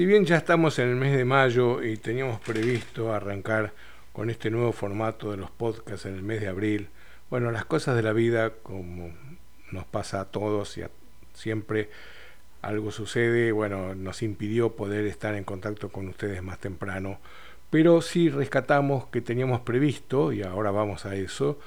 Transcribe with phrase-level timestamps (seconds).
[0.00, 3.74] Si bien ya estamos en el mes de mayo y teníamos previsto arrancar
[4.14, 6.88] con este nuevo formato de los podcasts en el mes de abril,
[7.28, 9.12] bueno, las cosas de la vida, como
[9.70, 10.84] nos pasa a todos y
[11.34, 11.90] siempre
[12.62, 17.18] algo sucede, bueno, nos impidió poder estar en contacto con ustedes más temprano,
[17.68, 21.58] pero sí rescatamos que teníamos previsto, y ahora vamos a eso,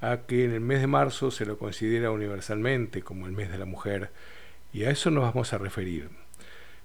[0.00, 3.58] a que en el mes de marzo se lo considera universalmente como el mes de
[3.58, 4.12] la mujer,
[4.72, 6.08] y a eso nos vamos a referir.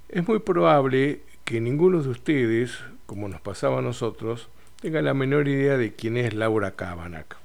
[0.10, 4.50] Es muy probable que ninguno de ustedes, como nos pasaba a nosotros,
[4.80, 7.38] tenga la menor idea de quién es Laura Kavanagh.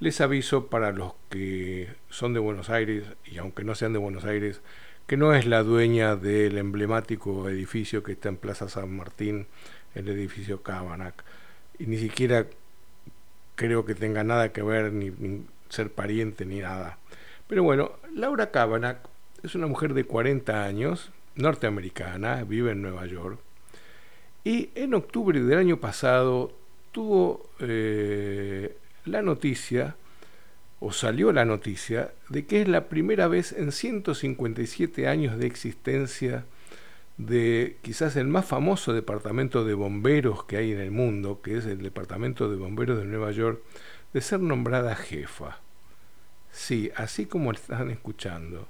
[0.00, 4.24] Les aviso para los que son de Buenos Aires, y aunque no sean de Buenos
[4.24, 4.60] Aires,
[5.06, 9.46] que no es la dueña del emblemático edificio que está en Plaza San Martín,
[9.94, 11.14] el edificio Kavanagh,
[11.78, 12.46] y ni siquiera
[13.54, 15.12] creo que tenga nada que ver ni,
[15.68, 16.98] ser pariente ni nada.
[17.46, 18.98] Pero bueno, Laura Kavanagh
[19.44, 23.38] es una mujer de 40 años, norteamericana, vive en Nueva York,
[24.44, 26.52] y en octubre del año pasado
[26.92, 29.96] tuvo eh, la noticia
[30.80, 36.44] o salió la noticia de que es la primera vez en 157 años de existencia
[37.16, 41.66] de quizás el más famoso departamento de bomberos que hay en el mundo, que es
[41.66, 43.62] el Departamento de Bomberos de Nueva York,
[44.12, 45.60] de ser nombrada jefa.
[46.50, 48.68] Sí, así como están escuchando.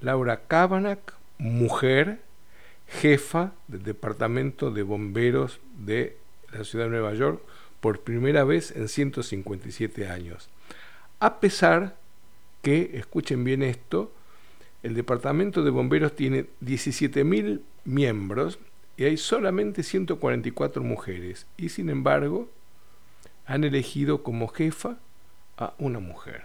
[0.00, 1.02] Laura Kavanagh,
[1.38, 2.20] mujer,
[2.88, 6.16] jefa del Departamento de Bomberos de
[6.52, 7.42] la ciudad de Nueva York,
[7.80, 10.48] por primera vez en 157 años
[11.24, 11.96] a pesar
[12.60, 14.12] que, escuchen bien esto,
[14.82, 18.58] el departamento de bomberos tiene 17.000 miembros
[18.98, 22.50] y hay solamente 144 mujeres y sin embargo
[23.46, 24.98] han elegido como jefa
[25.56, 26.42] a una mujer.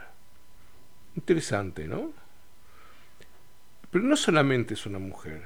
[1.18, 2.14] Interesante, ¿no?
[3.92, 5.44] Pero no solamente es una mujer.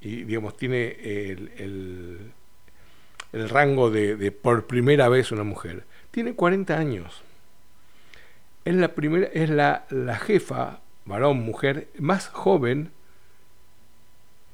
[0.00, 2.32] Y digamos tiene el,
[3.32, 7.22] el, rango de, de por primera vez una mujer, tiene 40 años.
[8.64, 12.90] Es la primera, es la, la jefa, varón, mujer, más joven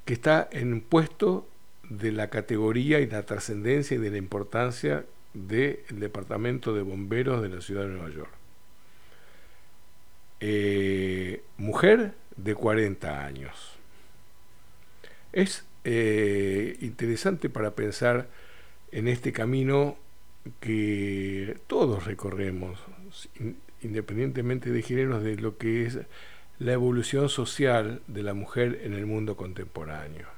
[0.05, 1.49] que está en un puesto
[1.89, 7.49] de la categoría y la trascendencia y de la importancia del Departamento de Bomberos de
[7.49, 8.31] la Ciudad de Nueva York.
[10.41, 13.79] Eh, mujer de 40 años.
[15.33, 18.29] Es eh, interesante para pensar
[18.93, 19.97] en este camino
[20.61, 22.79] que todos recorremos,
[23.83, 25.99] independientemente de géneros, de lo que es
[26.59, 30.34] la evolución social de la mujer en el mundo contemporáneo.